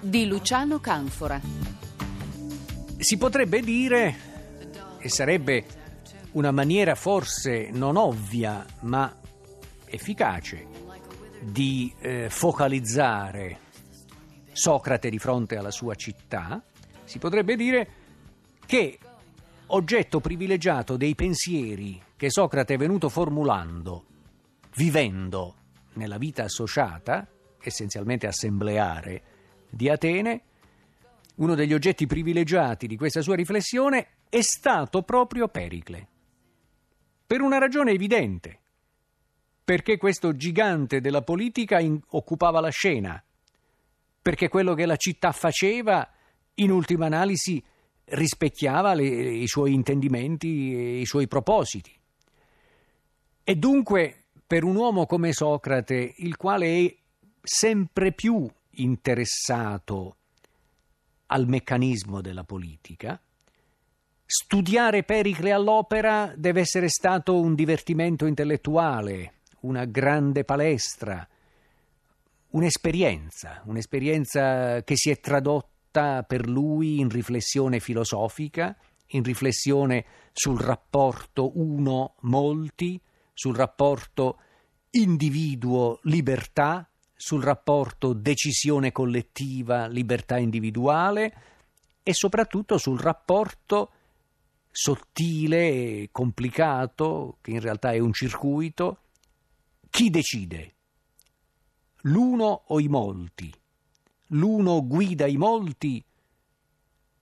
[0.00, 1.40] di Luciano Canfora.
[2.96, 4.16] Si potrebbe dire,
[4.98, 5.64] e sarebbe
[6.32, 9.14] una maniera forse non ovvia ma
[9.86, 10.66] efficace,
[11.40, 13.66] di eh, focalizzare
[14.52, 16.62] Socrate di fronte alla sua città,
[17.04, 17.88] si potrebbe dire
[18.66, 18.98] che
[19.66, 24.04] oggetto privilegiato dei pensieri che Socrate è venuto formulando,
[24.74, 25.54] vivendo
[25.94, 27.26] nella vita associata,
[27.60, 29.22] essenzialmente assembleare,
[29.68, 30.42] di Atene,
[31.36, 36.08] uno degli oggetti privilegiati di questa sua riflessione è stato proprio Pericle.
[37.26, 38.58] Per una ragione evidente,
[39.62, 43.22] perché questo gigante della politica in- occupava la scena,
[44.20, 46.10] perché quello che la città faceva,
[46.54, 47.62] in ultima analisi,
[48.04, 51.94] rispecchiava le, i suoi intendimenti e i suoi propositi.
[53.44, 56.96] E dunque, per un uomo come Socrate, il quale è
[57.42, 60.16] sempre più interessato
[61.26, 63.20] al meccanismo della politica,
[64.24, 71.26] studiare Pericle all'opera deve essere stato un divertimento intellettuale, una grande palestra,
[72.50, 78.76] un'esperienza, un'esperienza che si è tradotta per lui in riflessione filosofica,
[79.08, 83.00] in riflessione sul rapporto uno-molti,
[83.32, 84.40] sul rapporto
[84.90, 86.88] individuo-libertà,
[87.20, 91.34] sul rapporto decisione collettiva, libertà individuale
[92.04, 93.90] e soprattutto sul rapporto
[94.70, 99.00] sottile e complicato, che in realtà è un circuito,
[99.90, 100.74] chi decide?
[102.02, 103.52] L'uno o i molti?
[104.28, 106.02] L'uno guida i molti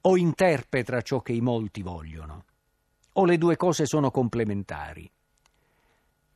[0.03, 2.45] o interpreta ciò che i molti vogliono?
[3.15, 5.11] O le due cose sono complementari?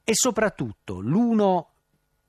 [0.03, 1.69] E soprattutto l'uno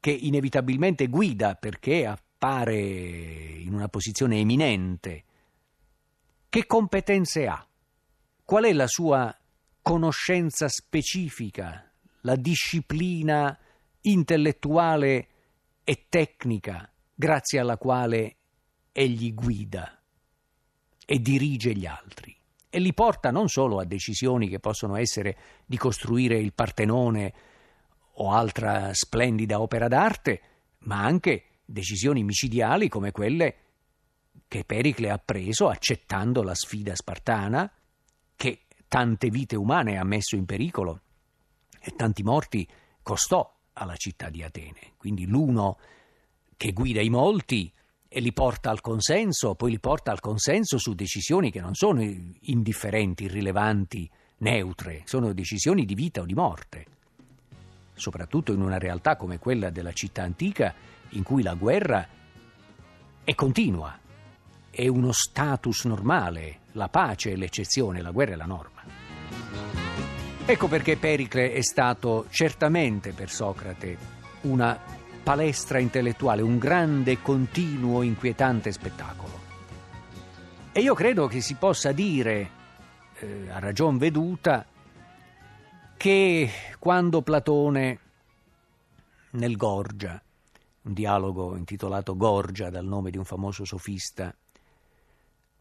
[0.01, 5.23] che inevitabilmente guida perché appare in una posizione eminente.
[6.49, 7.65] Che competenze ha?
[8.43, 9.33] Qual è la sua
[9.81, 11.89] conoscenza specifica,
[12.21, 13.57] la disciplina
[14.01, 15.27] intellettuale
[15.83, 18.37] e tecnica grazie alla quale
[18.91, 20.01] egli guida
[21.05, 22.35] e dirige gli altri
[22.73, 27.33] e li porta non solo a decisioni che possono essere di costruire il Partenone
[28.15, 30.41] o altra splendida opera d'arte,
[30.79, 33.55] ma anche decisioni micidiali come quelle
[34.47, 37.71] che Pericle ha preso accettando la sfida spartana,
[38.35, 41.01] che tante vite umane ha messo in pericolo
[41.79, 42.67] e tanti morti
[43.01, 44.93] costò alla città di Atene.
[44.97, 45.77] Quindi l'uno
[46.57, 47.71] che guida i molti
[48.07, 52.01] e li porta al consenso, poi li porta al consenso su decisioni che non sono
[52.01, 56.85] indifferenti, irrilevanti, neutre, sono decisioni di vita o di morte
[58.01, 60.73] soprattutto in una realtà come quella della città antica,
[61.09, 62.07] in cui la guerra
[63.23, 63.95] è continua,
[64.71, 68.81] è uno status normale, la pace è l'eccezione, la guerra è la norma.
[70.43, 73.95] Ecco perché Pericle è stato certamente per Socrate
[74.41, 74.77] una
[75.21, 79.39] palestra intellettuale, un grande, continuo, inquietante spettacolo.
[80.71, 82.49] E io credo che si possa dire,
[83.19, 84.65] eh, a ragion veduta,
[86.01, 87.99] che quando Platone
[89.33, 90.19] nel Gorgia,
[90.81, 94.35] un dialogo intitolato Gorgia dal nome di un famoso sofista,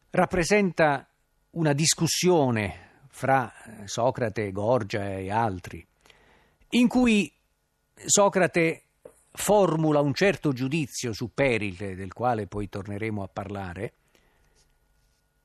[0.08, 1.06] rappresenta
[1.50, 3.52] una discussione fra
[3.84, 5.86] Socrate, Gorgia e altri,
[6.70, 7.30] in cui
[8.02, 8.84] Socrate
[9.32, 13.92] formula un certo giudizio su Pericle, del quale poi torneremo a parlare,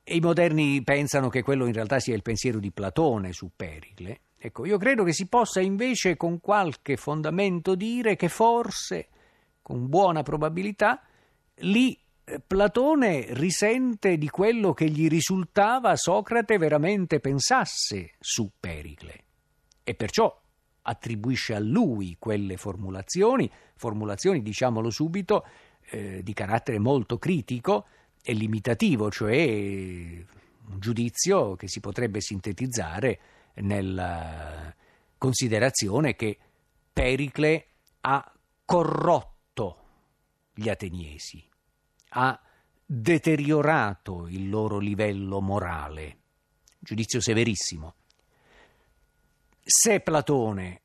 [0.02, 4.20] e i moderni pensano che quello in realtà sia il pensiero di Platone su Pericle,
[4.38, 9.08] Ecco, io credo che si possa invece con qualche fondamento dire che forse,
[9.62, 11.02] con buona probabilità,
[11.60, 19.24] lì eh, Platone risente di quello che gli risultava Socrate veramente pensasse su Pericle.
[19.82, 20.42] E perciò
[20.82, 25.44] attribuisce a lui quelle formulazioni, formulazioni diciamolo subito,
[25.90, 27.86] eh, di carattere molto critico
[28.22, 29.34] e limitativo, cioè
[30.68, 33.20] un giudizio che si potrebbe sintetizzare
[33.56, 34.74] nella
[35.18, 36.38] considerazione che
[36.92, 37.66] Pericle
[38.00, 38.32] ha
[38.64, 39.84] corrotto
[40.54, 41.44] gli ateniesi,
[42.10, 42.40] ha
[42.84, 46.18] deteriorato il loro livello morale.
[46.78, 47.94] Giudizio severissimo.
[49.62, 50.80] Se Platone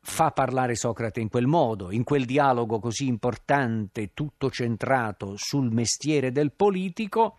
[0.00, 6.32] fa parlare Socrate in quel modo, in quel dialogo così importante, tutto centrato sul mestiere
[6.32, 7.38] del politico,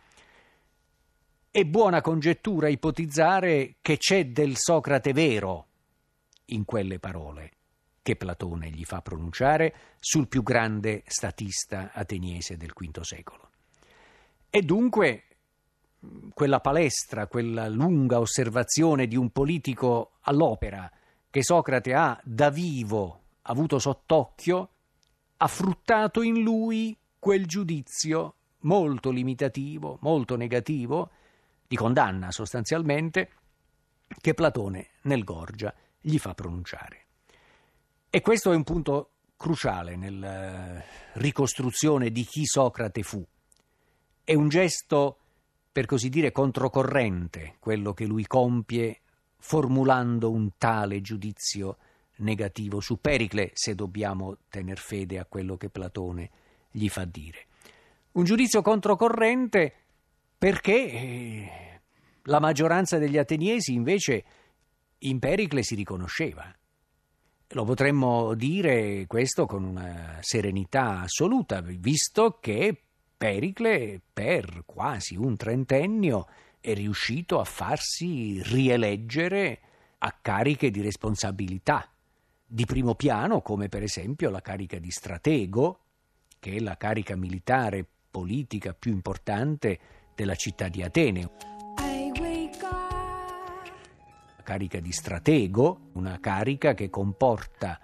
[1.51, 5.67] è buona congettura ipotizzare che c'è del Socrate vero
[6.45, 7.51] in quelle parole
[8.03, 13.49] che Platone gli fa pronunciare sul più grande statista ateniese del V secolo.
[14.49, 15.23] E dunque
[16.33, 20.89] quella palestra, quella lunga osservazione di un politico all'opera
[21.29, 24.69] che Socrate ha da vivo avuto sott'occhio,
[25.37, 31.11] ha fruttato in lui quel giudizio molto limitativo, molto negativo,
[31.69, 33.29] di condanna sostanzialmente,
[34.19, 35.71] che Platone nel Gorgia
[36.01, 37.05] gli fa pronunciare.
[38.09, 40.83] E questo è un punto cruciale nella
[41.13, 43.23] ricostruzione di chi Socrate fu.
[44.23, 45.19] È un gesto,
[45.71, 49.01] per così dire, controcorrente, quello che lui compie
[49.37, 51.77] formulando un tale giudizio
[52.15, 56.31] negativo su Pericle, se dobbiamo tener fede a quello che Platone
[56.71, 57.45] gli fa dire.
[58.13, 59.73] Un giudizio controcorrente
[60.39, 61.51] perché eh,
[62.23, 64.23] la maggioranza degli ateniesi invece
[64.99, 66.51] in Pericle si riconosceva.
[67.49, 72.83] Lo potremmo dire questo con una serenità assoluta, visto che
[73.17, 76.27] Pericle per quasi un trentennio
[76.61, 79.59] è riuscito a farsi rieleggere
[79.97, 81.91] a cariche di responsabilità
[82.45, 85.79] di primo piano, come per esempio la carica di stratego,
[86.39, 89.79] che è la carica militare politica più importante
[90.19, 91.31] della città di Atene.
[94.35, 97.79] La carica di stratego, una carica che comporta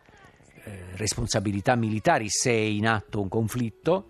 [0.65, 4.09] eh, responsabilità militari se è in atto un conflitto,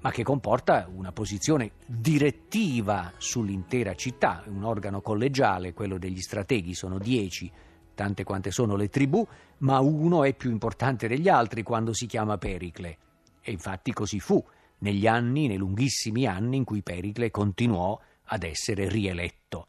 [0.00, 6.98] ma che comporta una posizione direttiva sull'intera città, un organo collegiale, quello degli strateghi, sono
[6.98, 7.48] dieci,
[7.94, 9.24] tante quante sono le tribù,
[9.58, 12.98] ma uno è più importante degli altri quando si chiama Pericle.
[13.40, 14.44] E infatti così fu
[14.80, 19.68] negli anni, nei lunghissimi anni in cui Pericle continuò ad essere rieletto.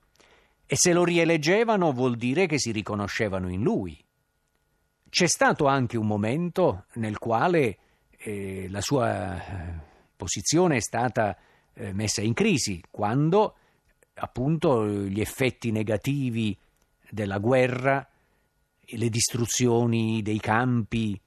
[0.66, 3.98] E se lo rieleggevano vuol dire che si riconoscevano in lui.
[5.10, 7.78] C'è stato anche un momento nel quale
[8.18, 9.74] eh, la sua eh,
[10.16, 11.38] posizione è stata
[11.74, 13.56] eh, messa in crisi, quando
[14.14, 16.58] appunto gli effetti negativi
[17.10, 18.08] della guerra,
[18.86, 21.20] le distruzioni dei campi,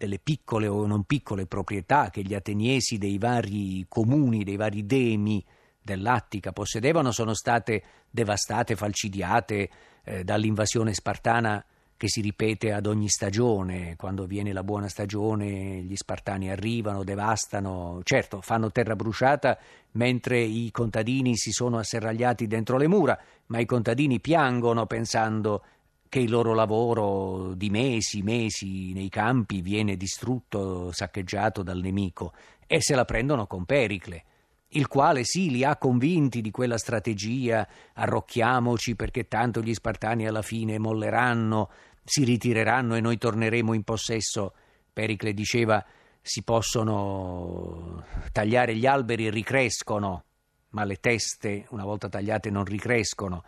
[0.00, 5.44] delle piccole o non piccole proprietà che gli ateniesi dei vari comuni, dei vari demi
[5.82, 9.70] dell'Attica possedevano sono state devastate, falcidiate
[10.02, 11.62] eh, dall'invasione spartana
[11.98, 18.00] che si ripete ad ogni stagione, quando viene la buona stagione gli spartani arrivano, devastano,
[18.02, 19.58] certo fanno terra bruciata
[19.92, 25.62] mentre i contadini si sono asserragliati dentro le mura, ma i contadini piangono pensando
[26.10, 32.34] che il loro lavoro di mesi, mesi nei campi viene distrutto, saccheggiato dal nemico
[32.66, 34.24] e se la prendono con Pericle,
[34.70, 40.42] il quale sì li ha convinti di quella strategia, arrocchiamoci perché tanto gli Spartani alla
[40.42, 41.70] fine molleranno,
[42.02, 44.52] si ritireranno e noi torneremo in possesso.
[44.92, 45.84] Pericle diceva
[46.20, 50.24] si possono tagliare gli alberi e ricrescono,
[50.70, 53.44] ma le teste una volta tagliate non ricrescono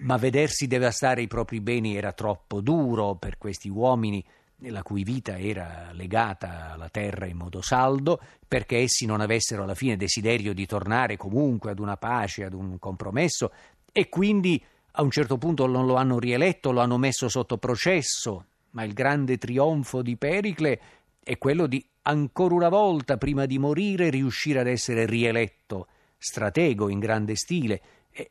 [0.00, 4.24] ma vedersi devastare i propri beni era troppo duro per questi uomini
[4.62, 9.74] la cui vita era legata alla terra in modo saldo, perché essi non avessero alla
[9.74, 13.52] fine desiderio di tornare comunque ad una pace, ad un compromesso,
[13.92, 14.62] e quindi
[14.92, 18.94] a un certo punto non lo hanno rieletto, lo hanno messo sotto processo, ma il
[18.94, 20.80] grande trionfo di Pericle
[21.22, 25.86] è quello di ancora una volta, prima di morire, riuscire ad essere rieletto,
[26.16, 27.80] stratego in grande stile,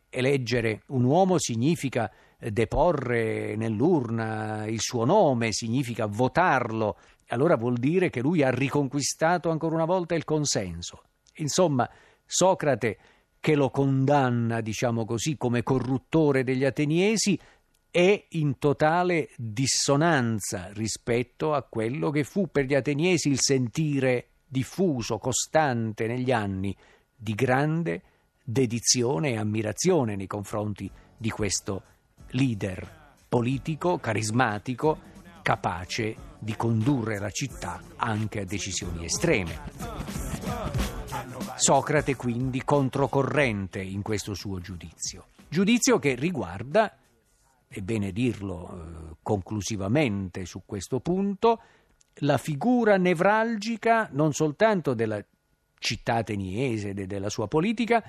[0.10, 8.22] eleggere un uomo significa deporre nell'urna il suo nome, significa votarlo, allora vuol dire che
[8.22, 11.03] lui ha riconquistato ancora una volta il consenso.
[11.36, 11.89] Insomma,
[12.25, 12.98] Socrate,
[13.39, 17.39] che lo condanna, diciamo così, come corruttore degli ateniesi,
[17.89, 25.17] è in totale dissonanza rispetto a quello che fu per gli ateniesi il sentire diffuso,
[25.17, 26.75] costante negli anni
[27.15, 28.01] di grande
[28.50, 31.84] dedizione e ammirazione nei confronti di questo
[32.30, 34.98] leader politico, carismatico,
[35.42, 39.60] capace di condurre la città anche a decisioni estreme.
[41.56, 45.25] Socrate quindi controcorrente in questo suo giudizio.
[45.50, 46.96] Giudizio che riguarda,
[47.68, 51.62] è bene dirlo eh, conclusivamente su questo punto,
[52.22, 55.22] la figura nevralgica non soltanto della
[55.80, 58.01] città ateniese, de, della sua politica,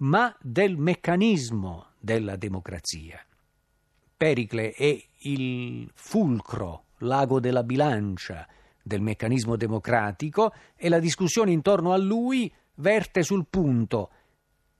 [0.00, 3.24] ma del meccanismo della democrazia.
[4.16, 8.46] Pericle è il fulcro, l'ago della bilancia
[8.82, 14.10] del meccanismo democratico e la discussione intorno a lui verte sul punto,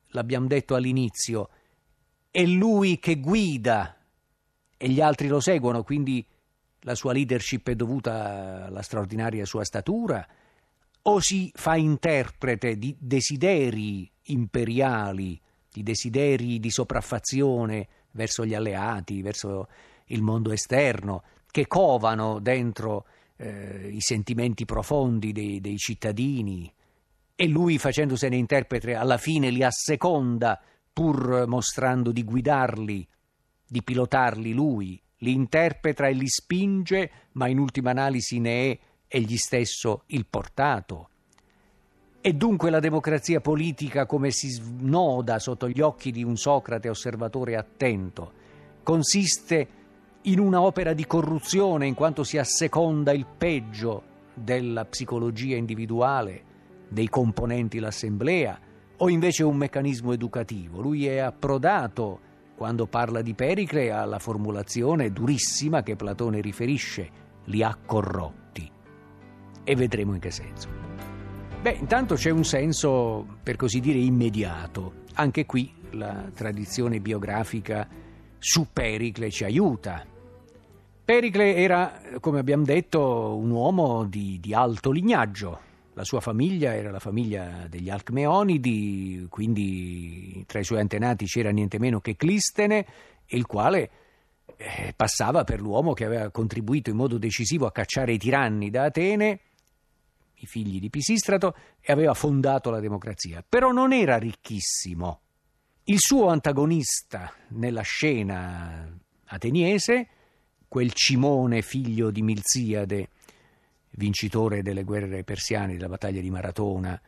[0.08, 1.50] l'abbiamo detto all'inizio,
[2.30, 3.96] è lui che guida
[4.76, 6.26] e gli altri lo seguono, quindi
[6.80, 10.26] la sua leadership è dovuta alla straordinaria sua statura,
[11.02, 15.40] o si fa interprete di desideri imperiali,
[15.72, 19.68] di desideri di sopraffazione verso gli alleati, verso
[20.06, 26.72] il mondo esterno, che covano dentro eh, i sentimenti profondi dei, dei cittadini,
[27.34, 30.60] e lui facendosene interprete alla fine li asseconda
[30.92, 33.08] pur mostrando di guidarli,
[33.66, 38.78] di pilotarli lui, li interpreta e li spinge, ma in ultima analisi ne è
[39.12, 41.08] egli stesso il portato.
[42.20, 47.56] E dunque la democrazia politica come si snoda sotto gli occhi di un Socrate osservatore
[47.56, 48.32] attento,
[48.84, 49.68] consiste
[50.22, 54.02] in una opera di corruzione in quanto si asseconda il peggio
[54.34, 56.44] della psicologia individuale,
[56.88, 58.58] dei componenti l'assemblea,
[58.98, 60.80] o invece un meccanismo educativo.
[60.80, 62.20] Lui è approdato
[62.54, 67.10] quando parla di Pericle alla formulazione durissima che Platone riferisce,
[67.46, 68.39] li corrotti.
[69.70, 70.68] E vedremo in che senso.
[71.62, 75.04] Beh, intanto c'è un senso, per così dire, immediato.
[75.14, 77.86] Anche qui la tradizione biografica
[78.36, 80.04] su Pericle ci aiuta.
[81.04, 85.60] Pericle era, come abbiamo detto, un uomo di, di alto lignaggio,
[85.92, 91.78] la sua famiglia era la famiglia degli Alcmeonidi, quindi tra i suoi antenati c'era niente
[91.78, 92.86] meno che Clistene,
[93.26, 93.90] il quale
[94.56, 98.86] eh, passava per l'uomo che aveva contribuito in modo decisivo a cacciare i tiranni da
[98.86, 99.40] Atene,
[100.40, 103.44] i figli di Pisistrato, e aveva fondato la democrazia.
[103.46, 105.20] Però non era ricchissimo.
[105.84, 108.88] Il suo antagonista nella scena
[109.26, 110.08] ateniese,
[110.68, 113.08] quel Cimone figlio di Milziade,
[113.92, 117.00] vincitore delle guerre persiane, della battaglia di Maratona,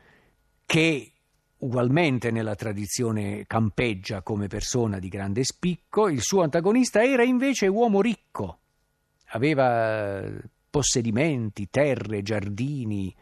[0.66, 1.12] che
[1.58, 8.00] ugualmente nella tradizione campeggia come persona di grande spicco, il suo antagonista era invece uomo
[8.00, 8.58] ricco,
[9.26, 10.22] aveva
[10.72, 13.14] possedimenti, terre, giardini,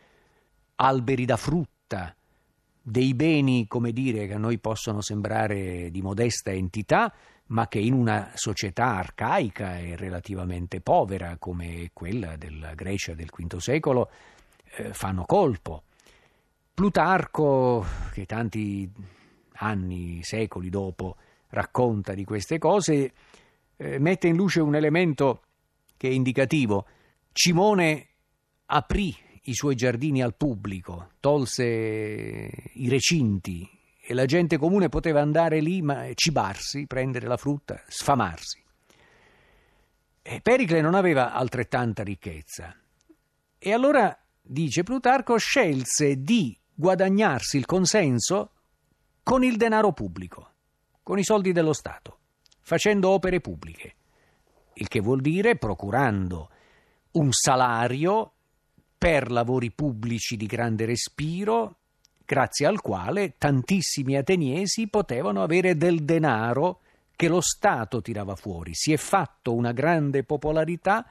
[0.76, 2.14] alberi da frutta,
[2.80, 7.12] dei beni, come dire, che a noi possono sembrare di modesta entità,
[7.46, 13.56] ma che in una società arcaica e relativamente povera come quella della Grecia del V
[13.56, 14.10] secolo
[14.76, 15.82] eh, fanno colpo.
[16.72, 18.88] Plutarco, che tanti
[19.54, 21.16] anni, secoli dopo
[21.48, 23.12] racconta di queste cose,
[23.76, 25.42] eh, mette in luce un elemento
[25.96, 26.86] che è indicativo.
[27.32, 28.08] Cimone
[28.66, 33.68] aprì i suoi giardini al pubblico, tolse i recinti,
[34.02, 38.62] e la gente comune poteva andare lì, ma cibarsi, prendere la frutta, sfamarsi.
[40.22, 42.76] E Pericle non aveva altrettanta ricchezza.
[43.58, 48.52] E allora, dice Plutarco, scelse di guadagnarsi il consenso
[49.22, 50.54] con il denaro pubblico,
[51.02, 52.18] con i soldi dello Stato,
[52.60, 53.94] facendo opere pubbliche,
[54.74, 56.50] il che vuol dire procurando
[57.12, 58.32] un salario
[58.96, 61.76] per lavori pubblici di grande respiro
[62.24, 66.80] grazie al quale tantissimi ateniesi potevano avere del denaro
[67.16, 68.70] che lo Stato tirava fuori.
[68.74, 71.06] Si è fatto una grande popolarità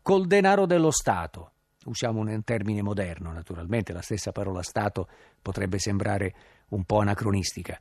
[0.00, 1.50] col denaro dello Stato.
[1.84, 5.06] Usiamo un termine moderno, naturalmente, la stessa parola Stato
[5.42, 6.34] potrebbe sembrare
[6.68, 7.78] un po' anacronistica.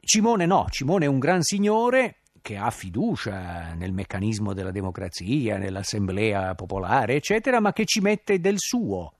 [0.00, 6.54] Cimone no, Cimone è un gran signore che ha fiducia nel meccanismo della democrazia, nell'assemblea
[6.54, 9.12] popolare, eccetera, ma che ci mette del suo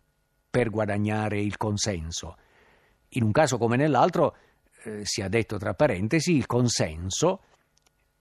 [0.50, 2.36] per guadagnare il consenso.
[3.10, 4.36] In un caso come nell'altro,
[4.84, 7.42] eh, sia detto tra parentesi, il consenso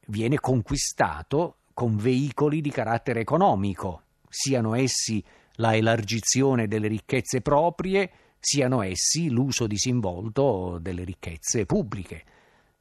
[0.07, 5.23] viene conquistato con veicoli di carattere economico, siano essi
[5.55, 12.23] la elargizione delle ricchezze proprie, siano essi l'uso disinvolto delle ricchezze pubbliche.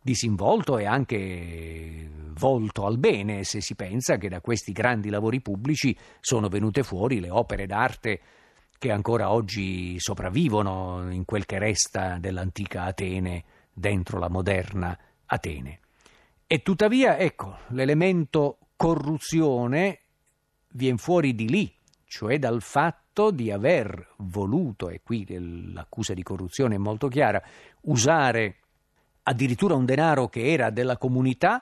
[0.06, 5.98] Disinvolto e anche volto al bene, se si pensa che da questi grandi lavori pubblici
[6.20, 8.20] sono venute fuori le opere d'arte
[8.78, 15.80] che ancora oggi sopravvivono in quel che resta dell'antica Atene dentro la moderna Atene.
[16.46, 20.02] E tuttavia, ecco, l'elemento corruzione
[20.68, 25.26] viene fuori di lì, cioè dal fatto di aver voluto, e qui
[25.72, 27.42] l'accusa di corruzione è molto chiara,
[27.80, 28.58] usare
[29.28, 31.60] addirittura un denaro che era della comunità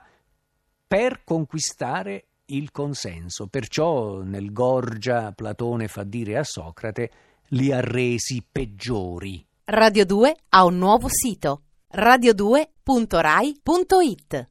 [0.87, 3.47] per conquistare il consenso.
[3.47, 7.11] Perciò nel Gorgia Platone fa dire a Socrate
[7.49, 14.49] li ha resi peggiori Radio 2 ha un nuovo sito radio2.rai.it